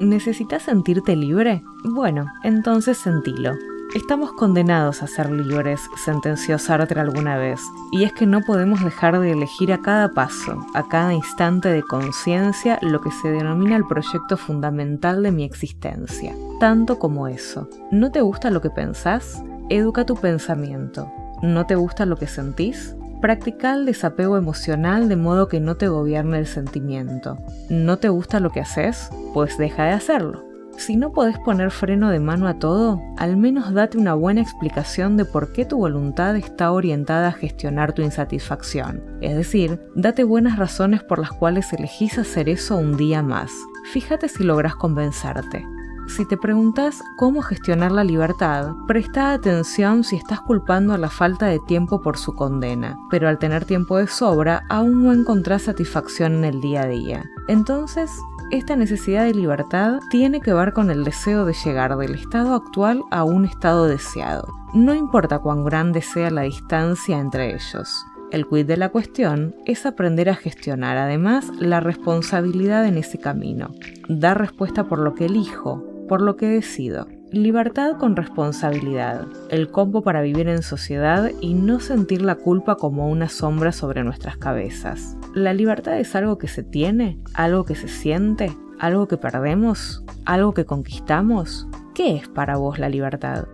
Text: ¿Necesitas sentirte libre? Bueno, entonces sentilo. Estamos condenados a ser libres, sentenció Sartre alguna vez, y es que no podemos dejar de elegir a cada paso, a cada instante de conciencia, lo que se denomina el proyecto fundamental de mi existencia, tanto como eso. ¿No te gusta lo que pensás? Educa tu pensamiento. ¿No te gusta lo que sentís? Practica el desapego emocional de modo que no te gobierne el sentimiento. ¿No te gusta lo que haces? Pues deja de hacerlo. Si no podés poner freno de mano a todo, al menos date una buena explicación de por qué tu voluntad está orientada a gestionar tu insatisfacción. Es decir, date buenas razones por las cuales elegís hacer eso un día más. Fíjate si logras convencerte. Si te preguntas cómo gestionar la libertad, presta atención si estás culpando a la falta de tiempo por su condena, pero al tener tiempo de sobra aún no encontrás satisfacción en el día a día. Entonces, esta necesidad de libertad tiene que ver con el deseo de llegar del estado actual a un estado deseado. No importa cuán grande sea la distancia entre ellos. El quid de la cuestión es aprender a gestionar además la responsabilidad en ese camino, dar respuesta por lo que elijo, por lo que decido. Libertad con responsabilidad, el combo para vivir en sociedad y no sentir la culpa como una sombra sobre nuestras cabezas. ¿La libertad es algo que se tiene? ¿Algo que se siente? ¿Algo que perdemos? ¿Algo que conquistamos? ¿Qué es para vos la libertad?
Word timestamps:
¿Necesitas 0.00 0.64
sentirte 0.64 1.16
libre? 1.16 1.62
Bueno, 1.82 2.26
entonces 2.44 2.98
sentilo. 2.98 3.54
Estamos 3.94 4.32
condenados 4.32 5.02
a 5.02 5.06
ser 5.06 5.30
libres, 5.30 5.80
sentenció 6.04 6.58
Sartre 6.58 7.00
alguna 7.00 7.38
vez, 7.38 7.62
y 7.92 8.04
es 8.04 8.12
que 8.12 8.26
no 8.26 8.42
podemos 8.42 8.84
dejar 8.84 9.18
de 9.18 9.30
elegir 9.30 9.72
a 9.72 9.80
cada 9.80 10.10
paso, 10.10 10.66
a 10.74 10.86
cada 10.86 11.14
instante 11.14 11.70
de 11.70 11.82
conciencia, 11.82 12.78
lo 12.82 13.00
que 13.00 13.10
se 13.10 13.28
denomina 13.28 13.74
el 13.74 13.86
proyecto 13.86 14.36
fundamental 14.36 15.22
de 15.22 15.32
mi 15.32 15.44
existencia, 15.44 16.34
tanto 16.60 16.98
como 16.98 17.26
eso. 17.26 17.70
¿No 17.90 18.12
te 18.12 18.20
gusta 18.20 18.50
lo 18.50 18.60
que 18.60 18.68
pensás? 18.68 19.42
Educa 19.70 20.04
tu 20.04 20.16
pensamiento. 20.16 21.10
¿No 21.42 21.64
te 21.64 21.74
gusta 21.74 22.04
lo 22.04 22.16
que 22.16 22.26
sentís? 22.26 22.94
Practica 23.26 23.74
el 23.74 23.86
desapego 23.86 24.36
emocional 24.36 25.08
de 25.08 25.16
modo 25.16 25.48
que 25.48 25.58
no 25.58 25.76
te 25.76 25.88
gobierne 25.88 26.38
el 26.38 26.46
sentimiento. 26.46 27.36
¿No 27.68 27.96
te 27.96 28.08
gusta 28.08 28.38
lo 28.38 28.50
que 28.50 28.60
haces? 28.60 29.10
Pues 29.34 29.58
deja 29.58 29.82
de 29.86 29.90
hacerlo. 29.90 30.44
Si 30.78 30.94
no 30.94 31.10
podés 31.10 31.36
poner 31.40 31.72
freno 31.72 32.10
de 32.10 32.20
mano 32.20 32.46
a 32.46 32.60
todo, 32.60 33.02
al 33.18 33.36
menos 33.36 33.74
date 33.74 33.98
una 33.98 34.14
buena 34.14 34.42
explicación 34.42 35.16
de 35.16 35.24
por 35.24 35.52
qué 35.52 35.64
tu 35.64 35.78
voluntad 35.78 36.36
está 36.36 36.70
orientada 36.70 37.30
a 37.30 37.32
gestionar 37.32 37.94
tu 37.94 38.02
insatisfacción. 38.02 39.02
Es 39.20 39.34
decir, 39.34 39.80
date 39.96 40.22
buenas 40.22 40.56
razones 40.56 41.02
por 41.02 41.18
las 41.18 41.32
cuales 41.32 41.72
elegís 41.72 42.18
hacer 42.18 42.48
eso 42.48 42.76
un 42.76 42.96
día 42.96 43.24
más. 43.24 43.50
Fíjate 43.92 44.28
si 44.28 44.44
logras 44.44 44.76
convencerte. 44.76 45.64
Si 46.08 46.24
te 46.24 46.36
preguntas 46.36 47.02
cómo 47.16 47.42
gestionar 47.42 47.90
la 47.90 48.04
libertad, 48.04 48.74
presta 48.86 49.32
atención 49.32 50.04
si 50.04 50.16
estás 50.16 50.40
culpando 50.40 50.94
a 50.94 50.98
la 50.98 51.10
falta 51.10 51.46
de 51.46 51.58
tiempo 51.58 52.00
por 52.00 52.16
su 52.16 52.34
condena, 52.34 52.96
pero 53.10 53.28
al 53.28 53.38
tener 53.38 53.64
tiempo 53.64 53.98
de 53.98 54.06
sobra 54.06 54.62
aún 54.68 55.02
no 55.02 55.12
encontrás 55.12 55.62
satisfacción 55.62 56.36
en 56.36 56.44
el 56.44 56.60
día 56.60 56.82
a 56.82 56.86
día. 56.86 57.24
Entonces, 57.48 58.10
esta 58.52 58.76
necesidad 58.76 59.24
de 59.24 59.34
libertad 59.34 59.98
tiene 60.08 60.40
que 60.40 60.54
ver 60.54 60.72
con 60.72 60.90
el 60.90 61.02
deseo 61.02 61.44
de 61.44 61.52
llegar 61.52 61.96
del 61.96 62.14
estado 62.14 62.54
actual 62.54 63.02
a 63.10 63.24
un 63.24 63.44
estado 63.44 63.86
deseado. 63.86 64.46
No 64.72 64.94
importa 64.94 65.40
cuán 65.40 65.64
grande 65.64 66.02
sea 66.02 66.30
la 66.30 66.42
distancia 66.42 67.18
entre 67.18 67.54
ellos. 67.54 68.06
El 68.30 68.46
quid 68.46 68.66
de 68.66 68.76
la 68.76 68.90
cuestión 68.90 69.54
es 69.66 69.86
aprender 69.86 70.28
a 70.28 70.36
gestionar 70.36 70.96
además 70.96 71.50
la 71.58 71.80
responsabilidad 71.80 72.84
en 72.86 72.98
ese 72.98 73.18
camino, 73.18 73.70
dar 74.08 74.38
respuesta 74.38 74.84
por 74.84 74.98
lo 74.98 75.14
que 75.14 75.26
elijo, 75.26 75.82
por 76.06 76.20
lo 76.20 76.36
que 76.36 76.46
decido. 76.46 77.06
Libertad 77.32 77.96
con 77.98 78.14
responsabilidad, 78.14 79.26
el 79.50 79.70
combo 79.70 80.02
para 80.02 80.22
vivir 80.22 80.48
en 80.48 80.62
sociedad 80.62 81.30
y 81.40 81.54
no 81.54 81.80
sentir 81.80 82.22
la 82.22 82.36
culpa 82.36 82.76
como 82.76 83.08
una 83.08 83.28
sombra 83.28 83.72
sobre 83.72 84.04
nuestras 84.04 84.36
cabezas. 84.36 85.16
¿La 85.34 85.52
libertad 85.52 85.98
es 85.98 86.14
algo 86.14 86.38
que 86.38 86.48
se 86.48 86.62
tiene? 86.62 87.18
¿Algo 87.34 87.64
que 87.64 87.74
se 87.74 87.88
siente? 87.88 88.56
¿Algo 88.78 89.08
que 89.08 89.16
perdemos? 89.16 90.04
¿Algo 90.24 90.54
que 90.54 90.64
conquistamos? 90.64 91.66
¿Qué 91.94 92.16
es 92.16 92.28
para 92.28 92.56
vos 92.56 92.78
la 92.78 92.88
libertad? 92.88 93.46